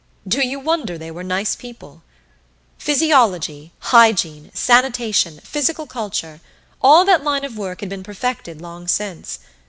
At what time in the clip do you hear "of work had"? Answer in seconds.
7.45-7.89